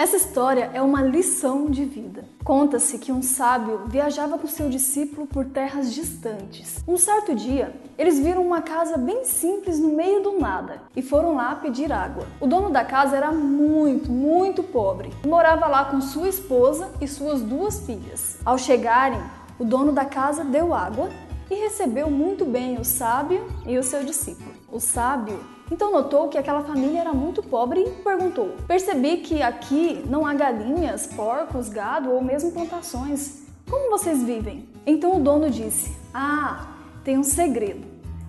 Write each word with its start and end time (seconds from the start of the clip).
Essa 0.00 0.16
história 0.16 0.70
é 0.72 0.80
uma 0.80 1.02
lição 1.02 1.66
de 1.66 1.84
vida. 1.84 2.24
Conta-se 2.42 2.96
que 2.96 3.12
um 3.12 3.20
sábio 3.20 3.82
viajava 3.86 4.38
com 4.38 4.46
seu 4.46 4.70
discípulo 4.70 5.26
por 5.26 5.44
terras 5.44 5.92
distantes. 5.92 6.82
Um 6.88 6.96
certo 6.96 7.34
dia, 7.34 7.74
eles 7.98 8.18
viram 8.18 8.40
uma 8.40 8.62
casa 8.62 8.96
bem 8.96 9.26
simples 9.26 9.78
no 9.78 9.90
meio 9.90 10.22
do 10.22 10.38
nada 10.40 10.80
e 10.96 11.02
foram 11.02 11.34
lá 11.36 11.54
pedir 11.54 11.92
água. 11.92 12.26
O 12.40 12.46
dono 12.46 12.70
da 12.70 12.82
casa 12.82 13.14
era 13.14 13.30
muito, 13.30 14.10
muito 14.10 14.62
pobre 14.62 15.10
e 15.22 15.28
morava 15.28 15.66
lá 15.66 15.84
com 15.84 16.00
sua 16.00 16.30
esposa 16.30 16.88
e 16.98 17.06
suas 17.06 17.42
duas 17.42 17.80
filhas. 17.80 18.38
Ao 18.42 18.56
chegarem, 18.56 19.20
o 19.58 19.66
dono 19.66 19.92
da 19.92 20.06
casa 20.06 20.42
deu 20.42 20.72
água 20.72 21.10
e 21.50 21.54
recebeu 21.56 22.08
muito 22.08 22.46
bem 22.46 22.78
o 22.78 22.84
sábio 22.86 23.46
e 23.66 23.76
o 23.76 23.82
seu 23.82 24.02
discípulo. 24.02 24.59
O 24.72 24.78
sábio 24.78 25.40
então 25.70 25.92
notou 25.92 26.28
que 26.28 26.36
aquela 26.36 26.62
família 26.62 27.00
era 27.00 27.12
muito 27.12 27.42
pobre 27.42 27.80
e 27.80 27.90
perguntou: 28.02 28.56
Percebi 28.66 29.18
que 29.18 29.40
aqui 29.40 30.02
não 30.06 30.26
há 30.26 30.34
galinhas, 30.34 31.06
porcos, 31.06 31.68
gado 31.68 32.10
ou 32.10 32.20
mesmo 32.20 32.50
plantações. 32.50 33.44
Como 33.68 33.90
vocês 33.90 34.22
vivem? 34.22 34.68
Então 34.84 35.16
o 35.16 35.20
dono 35.20 35.48
disse: 35.48 35.96
Ah, 36.12 36.66
tem 37.04 37.16
um 37.16 37.22
segredo. 37.22 37.86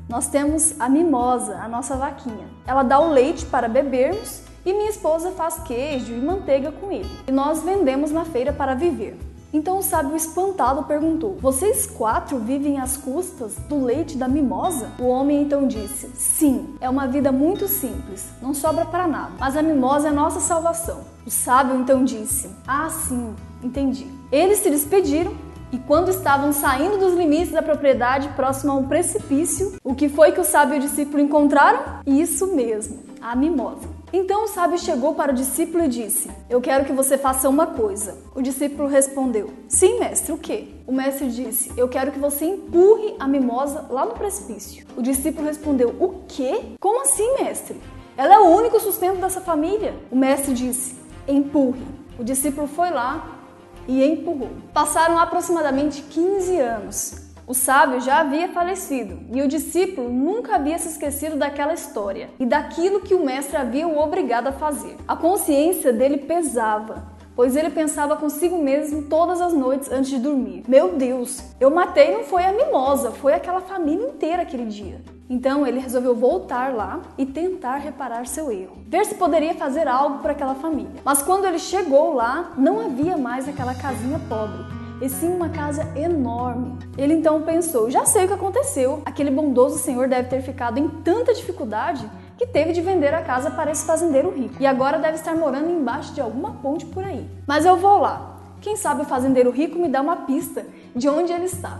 Nós 0.07 0.27
temos 0.27 0.79
a 0.79 0.87
mimosa, 0.87 1.57
a 1.57 1.67
nossa 1.67 1.95
vaquinha. 1.95 2.47
Ela 2.67 2.83
dá 2.83 2.99
o 2.99 3.11
leite 3.11 3.45
para 3.45 3.67
bebermos 3.67 4.43
e 4.65 4.73
minha 4.73 4.89
esposa 4.89 5.31
faz 5.31 5.59
queijo 5.59 6.13
e 6.13 6.19
manteiga 6.19 6.71
com 6.71 6.91
ele. 6.91 7.09
E 7.27 7.31
nós 7.31 7.63
vendemos 7.63 8.11
na 8.11 8.25
feira 8.25 8.53
para 8.53 8.75
viver. 8.75 9.17
Então 9.53 9.79
o 9.79 9.83
sábio 9.83 10.15
espantado 10.15 10.83
perguntou: 10.83 11.37
Vocês 11.41 11.85
quatro 11.85 12.39
vivem 12.39 12.79
às 12.79 12.95
custas 12.95 13.55
do 13.67 13.83
leite 13.83 14.17
da 14.17 14.27
mimosa? 14.27 14.91
O 14.99 15.07
homem 15.07 15.41
então 15.41 15.67
disse: 15.67 16.09
Sim, 16.15 16.75
é 16.79 16.89
uma 16.89 17.07
vida 17.07 17.31
muito 17.31 17.67
simples, 17.67 18.25
não 18.41 18.53
sobra 18.53 18.85
para 18.85 19.07
nada, 19.07 19.31
mas 19.39 19.57
a 19.57 19.61
mimosa 19.61 20.07
é 20.07 20.11
nossa 20.11 20.39
salvação. 20.39 21.01
O 21.25 21.29
sábio 21.29 21.75
então 21.75 22.03
disse: 22.03 22.49
Ah, 22.67 22.89
sim, 22.89 23.35
entendi. 23.61 24.07
Eles 24.31 24.59
se 24.59 24.69
despediram 24.69 25.35
e 25.71 25.77
quando 25.77 26.09
estavam 26.09 26.51
saindo 26.51 26.97
dos 26.97 27.13
limites 27.13 27.51
da 27.51 27.61
propriedade 27.61 28.27
próximo 28.29 28.73
a 28.73 28.75
um 28.75 28.87
precipício, 28.87 29.73
o 29.83 29.95
que 29.95 30.09
foi 30.09 30.33
que 30.33 30.41
o 30.41 30.43
sábio 30.43 30.75
e 30.75 30.77
o 30.79 30.81
discípulo 30.81 31.21
encontraram? 31.21 32.01
Isso 32.05 32.47
mesmo, 32.53 32.99
a 33.21 33.35
mimosa. 33.35 33.87
Então 34.13 34.43
o 34.43 34.47
sábio 34.47 34.77
chegou 34.77 35.15
para 35.15 35.31
o 35.31 35.35
discípulo 35.35 35.85
e 35.85 35.87
disse: 35.87 36.29
Eu 36.49 36.59
quero 36.59 36.83
que 36.83 36.91
você 36.91 37.17
faça 37.17 37.47
uma 37.47 37.67
coisa. 37.67 38.17
O 38.35 38.41
discípulo 38.41 38.89
respondeu: 38.89 39.49
Sim, 39.69 39.99
mestre, 39.99 40.33
o 40.33 40.37
quê? 40.37 40.67
O 40.85 40.91
mestre 40.91 41.29
disse: 41.29 41.71
Eu 41.77 41.87
quero 41.87 42.11
que 42.11 42.19
você 42.19 42.45
empurre 42.45 43.15
a 43.17 43.27
mimosa 43.27 43.85
lá 43.89 44.05
no 44.05 44.13
precipício. 44.13 44.85
O 44.97 45.01
discípulo 45.01 45.47
respondeu: 45.47 45.95
O 45.97 46.23
quê? 46.27 46.75
Como 46.79 47.01
assim, 47.01 47.35
mestre? 47.41 47.79
Ela 48.17 48.35
é 48.35 48.39
o 48.39 48.49
único 48.49 48.79
sustento 48.81 49.21
dessa 49.21 49.39
família. 49.39 49.95
O 50.11 50.15
mestre 50.15 50.53
disse: 50.53 50.95
Empurre. 51.25 51.85
O 52.19 52.23
discípulo 52.23 52.67
foi 52.67 52.91
lá 52.91 53.39
e 53.87 54.03
empurrou. 54.03 54.49
Passaram 54.73 55.17
aproximadamente 55.17 56.01
15 56.03 56.57
anos. 56.59 57.30
O 57.47 57.53
sábio 57.53 57.99
já 57.99 58.19
havia 58.19 58.49
falecido 58.49 59.19
e 59.33 59.41
o 59.41 59.47
discípulo 59.47 60.09
nunca 60.09 60.55
havia 60.55 60.77
se 60.77 60.89
esquecido 60.89 61.35
daquela 61.35 61.73
história 61.73 62.29
e 62.39 62.45
daquilo 62.45 63.01
que 63.01 63.15
o 63.15 63.25
mestre 63.25 63.57
havia 63.57 63.87
o 63.87 63.99
obrigado 63.99 64.47
a 64.47 64.51
fazer. 64.51 64.95
A 65.07 65.15
consciência 65.15 65.91
dele 65.91 66.17
pesava, 66.17 67.03
pois 67.35 67.55
ele 67.55 67.71
pensava 67.71 68.15
consigo 68.15 68.57
mesmo 68.57 69.03
todas 69.03 69.41
as 69.41 69.53
noites 69.53 69.91
antes 69.91 70.11
de 70.11 70.19
dormir: 70.19 70.63
Meu 70.67 70.93
Deus, 70.93 71.41
eu 71.59 71.71
matei 71.71 72.13
não 72.13 72.23
foi 72.23 72.45
a 72.45 72.53
mimosa, 72.53 73.11
foi 73.11 73.33
aquela 73.33 73.61
família 73.61 74.07
inteira 74.07 74.43
aquele 74.43 74.65
dia. 74.65 75.01
Então 75.29 75.65
ele 75.65 75.79
resolveu 75.79 76.13
voltar 76.13 76.73
lá 76.73 77.01
e 77.17 77.25
tentar 77.25 77.77
reparar 77.77 78.27
seu 78.27 78.51
erro, 78.51 78.77
ver 78.85 79.05
se 79.05 79.15
poderia 79.15 79.55
fazer 79.55 79.87
algo 79.87 80.19
para 80.19 80.33
aquela 80.33 80.55
família. 80.55 81.01
Mas 81.03 81.21
quando 81.21 81.45
ele 81.45 81.59
chegou 81.59 82.13
lá, 82.13 82.51
não 82.57 82.81
havia 82.81 83.17
mais 83.17 83.47
aquela 83.47 83.73
casinha 83.73 84.19
pobre 84.29 84.80
e 85.01 85.09
sim 85.09 85.27
uma 85.27 85.49
casa 85.49 85.91
enorme. 85.95 86.77
Ele 86.97 87.13
então 87.13 87.41
pensou: 87.41 87.89
já 87.89 88.05
sei 88.05 88.25
o 88.25 88.27
que 88.27 88.33
aconteceu. 88.33 89.01
Aquele 89.05 89.31
bondoso 89.31 89.79
senhor 89.79 90.07
deve 90.07 90.29
ter 90.29 90.41
ficado 90.41 90.77
em 90.77 90.87
tanta 90.87 91.33
dificuldade 91.33 92.09
que 92.37 92.45
teve 92.47 92.71
de 92.71 92.81
vender 92.81 93.13
a 93.13 93.21
casa 93.21 93.51
para 93.51 93.71
esse 93.71 93.85
fazendeiro 93.85 94.31
rico 94.31 94.55
e 94.59 94.65
agora 94.65 94.97
deve 94.97 95.15
estar 95.15 95.35
morando 95.35 95.69
embaixo 95.69 96.13
de 96.13 96.21
alguma 96.21 96.53
ponte 96.53 96.85
por 96.85 97.03
aí. 97.03 97.27
Mas 97.47 97.65
eu 97.65 97.77
vou 97.77 97.99
lá. 97.99 98.37
Quem 98.61 98.75
sabe 98.75 99.01
o 99.01 99.05
fazendeiro 99.05 99.49
rico 99.49 99.79
me 99.79 99.87
dá 99.87 100.01
uma 100.01 100.17
pista 100.17 100.65
de 100.95 101.09
onde 101.09 101.33
ele 101.33 101.45
está, 101.45 101.79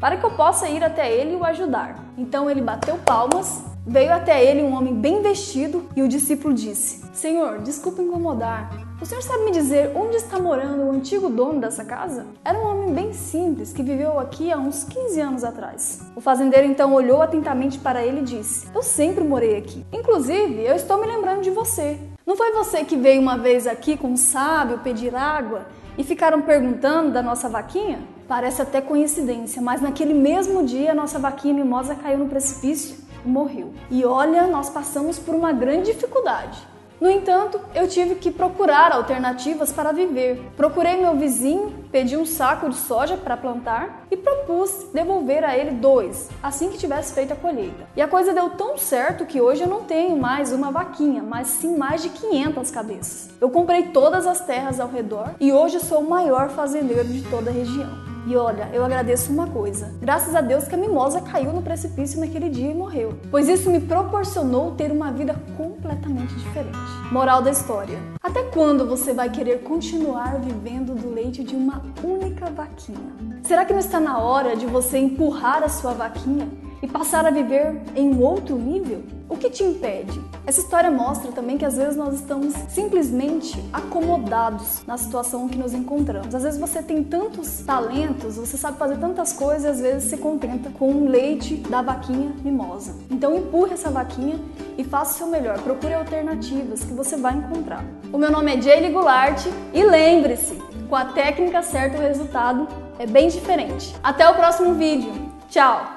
para 0.00 0.16
que 0.16 0.24
eu 0.24 0.30
possa 0.32 0.68
ir 0.68 0.82
até 0.82 1.12
ele 1.12 1.34
e 1.34 1.36
o 1.36 1.44
ajudar. 1.44 2.04
Então 2.18 2.50
ele 2.50 2.60
bateu 2.60 2.96
palmas 2.98 3.75
Veio 3.88 4.12
até 4.12 4.44
ele 4.44 4.64
um 4.64 4.74
homem 4.74 4.92
bem 4.92 5.22
vestido 5.22 5.88
e 5.94 6.02
o 6.02 6.08
discípulo 6.08 6.52
disse: 6.52 7.04
Senhor, 7.12 7.60
desculpa 7.60 8.02
incomodar. 8.02 8.68
O 9.00 9.06
senhor 9.06 9.22
sabe 9.22 9.44
me 9.44 9.52
dizer 9.52 9.92
onde 9.94 10.16
está 10.16 10.40
morando 10.40 10.82
o 10.82 10.90
antigo 10.90 11.30
dono 11.30 11.60
dessa 11.60 11.84
casa? 11.84 12.26
Era 12.44 12.58
um 12.58 12.66
homem 12.66 12.92
bem 12.92 13.12
simples 13.12 13.72
que 13.72 13.84
viveu 13.84 14.18
aqui 14.18 14.50
há 14.50 14.58
uns 14.58 14.82
15 14.82 15.20
anos 15.20 15.44
atrás. 15.44 16.00
O 16.16 16.20
fazendeiro 16.20 16.66
então 16.66 16.92
olhou 16.94 17.22
atentamente 17.22 17.78
para 17.78 18.04
ele 18.04 18.22
e 18.22 18.24
disse: 18.24 18.66
Eu 18.74 18.82
sempre 18.82 19.22
morei 19.22 19.56
aqui. 19.56 19.86
Inclusive, 19.92 20.64
eu 20.64 20.74
estou 20.74 21.00
me 21.00 21.06
lembrando 21.06 21.42
de 21.42 21.50
você. 21.50 21.96
Não 22.26 22.36
foi 22.36 22.50
você 22.50 22.82
que 22.82 22.96
veio 22.96 23.20
uma 23.20 23.38
vez 23.38 23.68
aqui 23.68 23.96
com 23.96 24.08
um 24.08 24.16
sábio 24.16 24.78
pedir 24.78 25.14
água 25.14 25.64
e 25.96 26.02
ficaram 26.02 26.42
perguntando 26.42 27.12
da 27.12 27.22
nossa 27.22 27.48
vaquinha? 27.48 28.00
Parece 28.26 28.60
até 28.60 28.80
coincidência, 28.80 29.62
mas 29.62 29.80
naquele 29.80 30.12
mesmo 30.12 30.64
dia 30.64 30.90
a 30.90 30.94
nossa 30.94 31.20
vaquinha 31.20 31.54
mimosa 31.54 31.94
caiu 31.94 32.18
no 32.18 32.26
precipício 32.26 33.05
morreu. 33.28 33.72
E 33.90 34.04
olha, 34.04 34.46
nós 34.46 34.70
passamos 34.70 35.18
por 35.18 35.34
uma 35.34 35.52
grande 35.52 35.92
dificuldade. 35.92 36.66
No 36.98 37.10
entanto, 37.10 37.60
eu 37.74 37.86
tive 37.86 38.14
que 38.14 38.30
procurar 38.30 38.90
alternativas 38.90 39.70
para 39.70 39.92
viver. 39.92 40.42
Procurei 40.56 40.96
meu 40.96 41.14
vizinho, 41.14 41.84
pedi 41.92 42.16
um 42.16 42.24
saco 42.24 42.70
de 42.70 42.76
soja 42.76 43.18
para 43.18 43.36
plantar 43.36 44.06
e 44.10 44.16
propus 44.16 44.86
devolver 44.94 45.44
a 45.44 45.56
ele 45.56 45.72
dois, 45.72 46.30
assim 46.42 46.70
que 46.70 46.78
tivesse 46.78 47.12
feito 47.12 47.34
a 47.34 47.36
colheita. 47.36 47.86
E 47.94 48.00
a 48.00 48.08
coisa 48.08 48.32
deu 48.32 48.50
tão 48.50 48.78
certo 48.78 49.26
que 49.26 49.42
hoje 49.42 49.62
eu 49.62 49.68
não 49.68 49.82
tenho 49.82 50.16
mais 50.16 50.52
uma 50.52 50.70
vaquinha, 50.70 51.22
mas 51.22 51.48
sim 51.48 51.76
mais 51.76 52.02
de 52.02 52.08
500 52.08 52.70
cabeças. 52.70 53.28
Eu 53.38 53.50
comprei 53.50 53.88
todas 53.88 54.26
as 54.26 54.40
terras 54.40 54.80
ao 54.80 54.88
redor 54.88 55.34
e 55.38 55.52
hoje 55.52 55.80
sou 55.80 56.00
o 56.00 56.08
maior 56.08 56.48
fazendeiro 56.48 57.08
de 57.08 57.22
toda 57.28 57.50
a 57.50 57.52
região. 57.52 58.05
E 58.26 58.36
olha, 58.36 58.68
eu 58.72 58.84
agradeço 58.84 59.32
uma 59.32 59.46
coisa. 59.46 59.94
Graças 60.00 60.34
a 60.34 60.40
Deus 60.40 60.66
que 60.66 60.74
a 60.74 60.78
mimosa 60.78 61.20
caiu 61.20 61.52
no 61.52 61.62
precipício 61.62 62.18
naquele 62.18 62.48
dia 62.48 62.72
e 62.72 62.74
morreu. 62.74 63.14
Pois 63.30 63.48
isso 63.48 63.70
me 63.70 63.80
proporcionou 63.80 64.72
ter 64.72 64.90
uma 64.90 65.12
vida 65.12 65.36
completamente 65.56 66.34
diferente. 66.34 66.76
Moral 67.12 67.40
da 67.40 67.52
história: 67.52 67.96
Até 68.20 68.42
quando 68.42 68.84
você 68.84 69.12
vai 69.12 69.30
querer 69.30 69.62
continuar 69.62 70.40
vivendo 70.40 70.92
do 70.92 71.08
leite 71.08 71.44
de 71.44 71.54
uma 71.54 71.84
única 72.02 72.50
vaquinha? 72.50 73.14
Será 73.44 73.64
que 73.64 73.72
não 73.72 73.78
está 73.78 74.00
na 74.00 74.18
hora 74.18 74.56
de 74.56 74.66
você 74.66 74.98
empurrar 74.98 75.62
a 75.62 75.68
sua 75.68 75.92
vaquinha 75.92 76.48
e 76.82 76.86
passar 76.86 77.26
a 77.26 77.30
viver 77.30 77.80
em 77.94 78.14
um 78.14 78.22
outro 78.22 78.56
nível? 78.56 79.02
O 79.28 79.36
que 79.36 79.50
te 79.50 79.64
impede? 79.64 80.20
Essa 80.46 80.60
história 80.60 80.90
mostra 80.90 81.32
também 81.32 81.58
que 81.58 81.64
às 81.64 81.76
vezes 81.76 81.96
nós 81.96 82.14
estamos 82.14 82.54
simplesmente 82.68 83.62
acomodados 83.72 84.86
na 84.86 84.96
situação 84.96 85.48
que 85.48 85.58
nos 85.58 85.74
encontramos. 85.74 86.34
Às 86.34 86.44
vezes 86.44 86.60
você 86.60 86.80
tem 86.80 87.02
tantos 87.02 87.60
talentos, 87.60 88.36
você 88.36 88.56
sabe 88.56 88.78
fazer 88.78 88.98
tantas 88.98 89.32
coisas 89.32 89.64
e 89.64 89.68
às 89.68 89.80
vezes 89.80 90.10
se 90.10 90.16
contenta 90.16 90.70
com 90.70 90.90
o 90.92 91.08
leite 91.08 91.56
da 91.56 91.82
vaquinha 91.82 92.32
mimosa. 92.44 92.94
Então 93.10 93.36
empurre 93.36 93.72
essa 93.72 93.90
vaquinha 93.90 94.38
e 94.78 94.84
faça 94.84 95.14
o 95.14 95.18
seu 95.18 95.26
melhor. 95.26 95.58
Procure 95.60 95.94
alternativas 95.94 96.84
que 96.84 96.92
você 96.92 97.16
vai 97.16 97.34
encontrar. 97.34 97.84
O 98.12 98.18
meu 98.18 98.30
nome 98.30 98.56
é 98.56 98.60
Jaylee 98.60 98.92
Goulart 98.92 99.44
e 99.74 99.82
lembre-se, 99.82 100.62
com 100.88 100.94
a 100.94 101.06
técnica 101.06 101.62
certa 101.62 101.98
o 101.98 102.00
resultado 102.00 102.68
é 102.98 103.06
bem 103.06 103.28
diferente. 103.28 103.94
Até 104.02 104.28
o 104.28 104.34
próximo 104.34 104.74
vídeo. 104.74 105.12
Tchau! 105.48 105.95